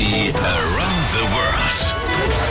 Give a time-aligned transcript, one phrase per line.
[0.00, 1.97] Around the World.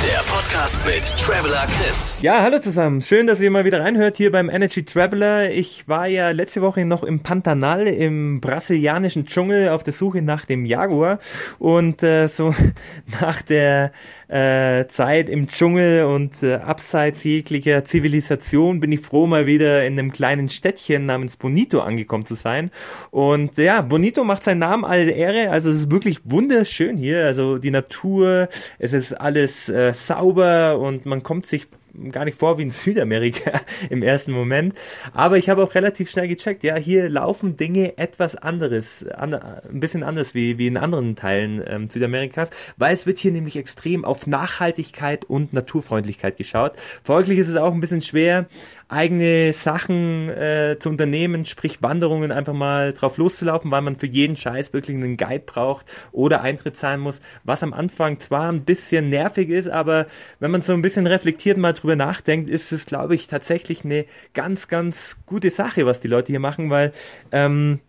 [0.03, 2.17] Der Podcast mit Traveler Chris.
[2.21, 3.01] Ja, hallo zusammen.
[3.01, 5.49] Schön, dass ihr mal wieder reinhört hier beim Energy Traveler.
[5.49, 10.45] Ich war ja letzte Woche noch im Pantanal im brasilianischen Dschungel auf der Suche nach
[10.45, 11.17] dem Jaguar
[11.57, 12.53] und äh, so
[13.21, 13.91] nach der
[14.27, 19.97] äh, Zeit im Dschungel und äh, abseits jeglicher Zivilisation bin ich froh, mal wieder in
[19.97, 22.71] einem kleinen Städtchen namens Bonito angekommen zu sein.
[23.09, 25.49] Und ja, Bonito macht seinen Namen alle Ehre.
[25.49, 27.25] Also es ist wirklich wunderschön hier.
[27.25, 31.67] Also die Natur, es ist alles äh, sauber und man kommt sich
[32.11, 34.75] gar nicht vor wie in Südamerika im ersten Moment.
[35.13, 39.79] Aber ich habe auch relativ schnell gecheckt, ja, hier laufen Dinge etwas anderes, an, ein
[39.79, 44.05] bisschen anders wie, wie in anderen Teilen ähm, Südamerikas, weil es wird hier nämlich extrem
[44.05, 46.73] auf Nachhaltigkeit und Naturfreundlichkeit geschaut.
[47.03, 48.47] Folglich ist es auch ein bisschen schwer,
[48.89, 54.35] eigene Sachen äh, zu unternehmen, sprich Wanderungen einfach mal drauf loszulaufen, weil man für jeden
[54.35, 59.09] Scheiß wirklich einen Guide braucht oder Eintritt zahlen muss, was am Anfang zwar ein bisschen
[59.09, 60.07] nervig ist, aber
[60.39, 64.05] wenn man so ein bisschen reflektiert mal drüber nachdenkt, ist es, glaube ich, tatsächlich eine
[64.33, 66.93] ganz, ganz gute Sache, was die Leute hier machen, weil
[67.31, 67.79] ähm,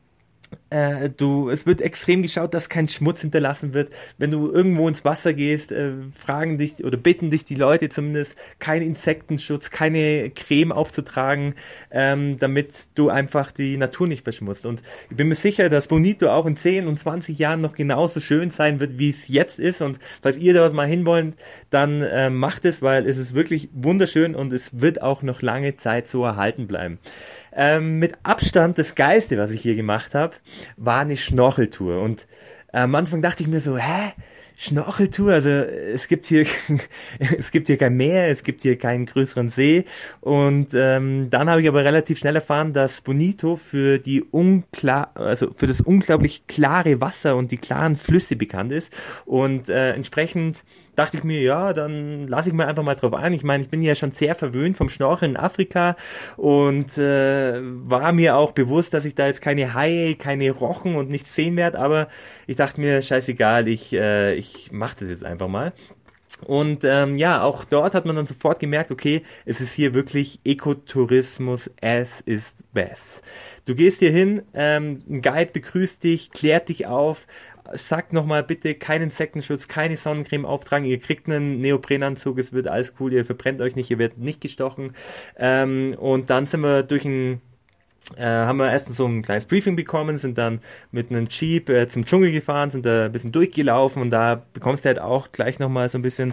[0.71, 3.91] äh, du, es wird extrem geschaut, dass kein Schmutz hinterlassen wird.
[4.19, 8.37] Wenn du irgendwo ins Wasser gehst, äh, fragen dich oder bitten dich die Leute zumindest,
[8.59, 11.55] keinen Insektenschutz, keine Creme aufzutragen,
[11.91, 14.67] ähm, damit du einfach die Natur nicht verschmutzt.
[14.67, 18.21] Und ich bin mir sicher, dass Bonito auch in 10 und 20 Jahren noch genauso
[18.21, 19.81] schön sein wird, wie es jetzt ist.
[19.81, 21.35] Und falls ihr dort mal hinwollt,
[21.71, 25.77] dann äh, macht es, weil es ist wirklich wunderschön und es wird auch noch lange
[25.77, 26.99] Zeit so erhalten bleiben.
[27.61, 30.37] Ähm, mit Abstand das Geiste, was ich hier gemacht habe,
[30.77, 32.01] war eine Schnorcheltour.
[32.01, 32.29] Und
[32.73, 34.13] am Anfang dachte ich mir so, hä?
[34.61, 36.45] Schnorcheltour, also es gibt hier
[37.39, 39.85] es gibt hier kein Meer, es gibt hier keinen größeren See.
[40.21, 45.53] Und ähm, dann habe ich aber relativ schnell erfahren, dass Bonito für die unklar also
[45.55, 48.93] für das unglaublich klare Wasser und die klaren Flüsse bekannt ist.
[49.27, 50.65] Und äh, entsprechend
[50.99, 53.33] dachte ich mir, ja, dann lasse ich mir einfach mal drauf ein.
[53.33, 55.97] Ich meine, ich bin ja schon sehr verwöhnt vom Schnorcheln in Afrika.
[56.37, 61.09] Und äh, war mir auch bewusst, dass ich da jetzt keine Haie, keine Rochen und
[61.09, 62.09] nichts sehen werde, aber
[62.49, 65.73] ich dachte mir, scheißegal, ich, äh, ich mache das jetzt einfach mal.
[66.47, 70.41] Und ähm, ja, auch dort hat man dann sofort gemerkt, okay, es ist hier wirklich
[70.45, 73.23] Ekotourismus as is best.
[73.65, 77.27] Du gehst hier hin, ähm, ein Guide begrüßt dich, klärt dich auf,
[77.75, 82.95] sagt nochmal bitte keinen Insektenschutz, keine Sonnencreme auftragen, ihr kriegt einen Neoprenanzug, es wird alles
[83.01, 84.93] cool, ihr verbrennt euch nicht, ihr werdet nicht gestochen.
[85.37, 87.41] Ähm, und dann sind wir durch ein
[88.17, 90.61] äh, haben wir erstens so ein kleines Briefing bekommen, sind dann
[90.93, 94.85] mit einem Jeep äh, zum Dschungel gefahren, sind da ein bisschen durchgelaufen und da bekommst
[94.85, 96.33] du halt auch gleich nochmal so ein bisschen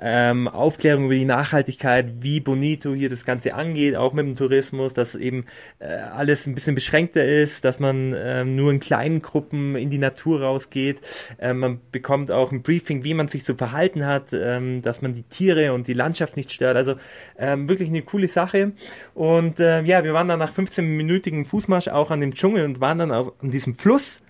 [0.00, 4.94] ähm, Aufklärung über die Nachhaltigkeit, wie Bonito hier das Ganze angeht, auch mit dem Tourismus,
[4.94, 5.46] dass eben
[5.80, 9.98] äh, alles ein bisschen beschränkter ist, dass man ähm, nur in kleinen Gruppen in die
[9.98, 11.00] Natur rausgeht.
[11.40, 15.12] Ähm, man bekommt auch ein Briefing, wie man sich zu verhalten hat, ähm, dass man
[15.12, 16.76] die Tiere und die Landschaft nicht stört.
[16.76, 16.94] Also
[17.36, 18.72] ähm, wirklich eine coole Sache.
[19.14, 22.64] Und äh, ja, wir waren dann nach 15 Minuten minütigen Fußmarsch auch an dem Dschungel
[22.64, 24.20] und waren dann auch an diesem Fluss.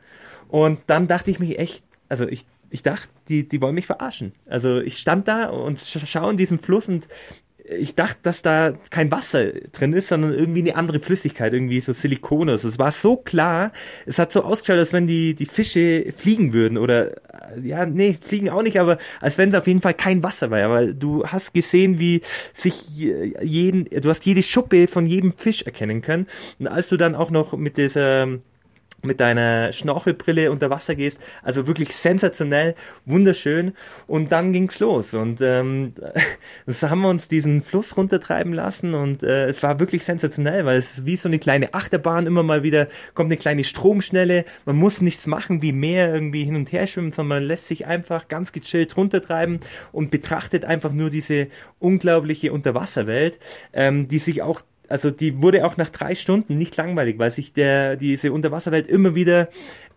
[0.49, 4.33] Und dann dachte ich mich echt, also ich, ich dachte, die, die wollen mich verarschen.
[4.47, 7.09] Also ich stand da und schaue in diesem Fluss und
[7.69, 11.93] ich dachte, dass da kein Wasser drin ist, sondern irgendwie eine andere Flüssigkeit, irgendwie so
[11.93, 12.53] Silikone.
[12.53, 13.73] Also es war so klar,
[14.05, 17.13] es hat so ausgeschaut, als wenn die, die Fische fliegen würden oder,
[17.63, 20.71] ja, nee, fliegen auch nicht, aber als wenn es auf jeden Fall kein Wasser war,
[20.71, 22.23] weil du hast gesehen, wie
[22.55, 26.27] sich jeden, du hast jede Schuppe von jedem Fisch erkennen können.
[26.59, 28.29] Und als du dann auch noch mit dieser,
[29.03, 31.19] mit deiner Schnorchelbrille unter Wasser gehst.
[31.43, 32.75] Also wirklich sensationell,
[33.05, 33.73] wunderschön.
[34.07, 35.15] Und dann ging's los.
[35.15, 35.95] Und ähm,
[36.67, 40.79] das haben wir uns diesen Fluss runtertreiben lassen und äh, es war wirklich sensationell, weil
[40.79, 42.27] es ist wie so eine kleine Achterbahn.
[42.27, 44.45] Immer mal wieder kommt eine kleine Stromschnelle.
[44.65, 47.87] Man muss nichts machen wie mehr irgendwie hin und her schwimmen, sondern man lässt sich
[47.87, 49.61] einfach ganz gechillt runtertreiben
[49.93, 51.49] und betrachtet einfach nur diese
[51.79, 53.39] unglaubliche Unterwasserwelt,
[53.73, 57.53] ähm, die sich auch also die wurde auch nach drei Stunden nicht langweilig, weil sich
[57.53, 59.49] der diese Unterwasserwelt immer wieder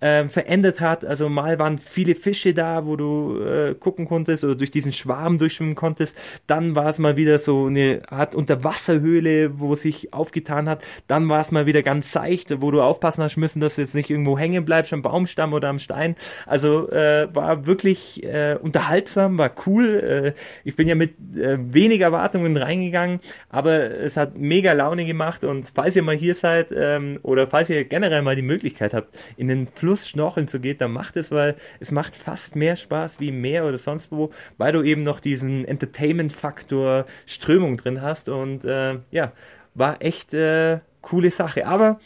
[0.01, 1.03] ähm, verändert hat.
[1.05, 5.38] Also mal waren viele Fische da, wo du äh, gucken konntest oder durch diesen Schwarm
[5.38, 6.15] durchschwimmen konntest.
[6.47, 10.83] Dann war es mal wieder so eine Art Unterwasserhöhle, wo sich aufgetan hat.
[11.07, 13.95] Dann war es mal wieder ganz seicht, wo du aufpassen hast müssen, dass du jetzt
[13.95, 16.15] nicht irgendwo hängen bleibst am Baumstamm oder am Stein.
[16.45, 20.33] Also äh, war wirklich äh, unterhaltsam, war cool.
[20.36, 23.19] Äh, ich bin ja mit äh, weniger Erwartungen reingegangen,
[23.50, 27.69] aber es hat mega Laune gemacht und falls ihr mal hier seid ähm, oder falls
[27.69, 31.31] ihr generell mal die Möglichkeit habt, in den Fluss schnorcheln zu gehen, dann macht es,
[31.31, 35.03] weil es macht fast mehr Spaß wie im Meer oder sonst wo, weil du eben
[35.03, 39.33] noch diesen Entertainment-Faktor Strömung drin hast und äh, ja,
[39.75, 41.67] war echt äh, coole Sache.
[41.67, 41.99] Aber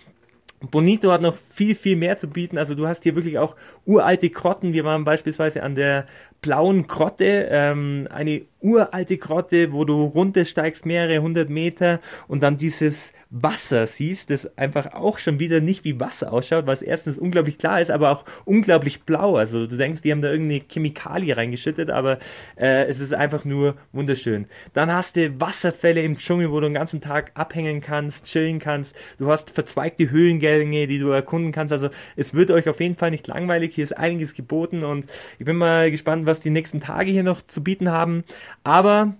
[0.72, 2.58] Bonito hat noch viel, viel mehr zu bieten.
[2.58, 3.56] Also du hast hier wirklich auch
[3.86, 4.74] uralte Krotten.
[4.74, 6.08] Wir waren beispielsweise an der
[6.42, 13.14] blauen Grotte, ähm, eine uralte Grotte, wo du runtersteigst mehrere hundert Meter und dann dieses
[13.36, 17.82] Wasser siehst, das einfach auch schon wieder nicht wie Wasser ausschaut, es erstens unglaublich klar
[17.82, 19.38] ist, aber auch unglaublich blau.
[19.38, 22.20] Also du denkst, die haben da irgendeine Chemikalie reingeschüttet, aber
[22.56, 24.46] äh, es ist einfach nur wunderschön.
[24.74, 28.96] Dann hast du Wasserfälle im Dschungel, wo du den ganzen Tag abhängen kannst, chillen kannst.
[29.18, 31.74] Du hast verzweigte Höhlengänge, die du erkunden kannst.
[31.74, 33.74] Also es wird euch auf jeden Fall nicht langweilig.
[33.74, 35.08] Hier ist einiges geboten und
[35.40, 38.26] ich bin mal gespannt, was die nächsten Tage hier noch zu bieten haben.
[38.64, 39.16] Aber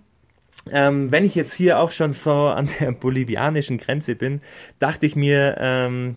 [0.70, 4.40] ähm, wenn ich jetzt hier auch schon so an der bolivianischen Grenze bin,
[4.78, 6.16] dachte ich mir, ähm,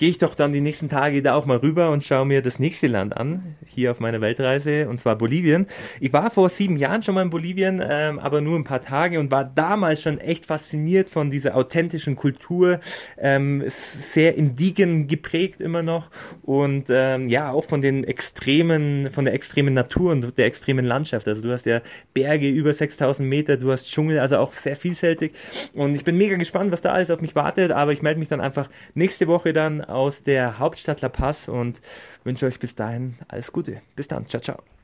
[0.00, 2.58] gehe ich doch dann die nächsten Tage da auch mal rüber und schaue mir das
[2.58, 5.66] nächste Land an, hier auf meiner Weltreise, und zwar Bolivien.
[6.00, 9.20] Ich war vor sieben Jahren schon mal in Bolivien, ähm, aber nur ein paar Tage
[9.20, 12.80] und war damals schon echt fasziniert von dieser authentischen Kultur,
[13.18, 16.08] ähm, sehr indigen geprägt immer noch
[16.40, 21.28] und ähm, ja, auch von den extremen, von der extremen Natur und der extremen Landschaft.
[21.28, 21.82] Also du hast ja
[22.14, 25.32] Berge über 6000 Meter, du hast Dschungel, also auch sehr vielfältig
[25.74, 28.30] und ich bin mega gespannt, was da alles auf mich wartet, aber ich melde mich
[28.30, 31.80] dann einfach nächste Woche dann aus der Hauptstadt La Paz und
[32.24, 33.82] wünsche euch bis dahin alles Gute.
[33.96, 34.28] Bis dann.
[34.28, 34.70] Ciao, ciao.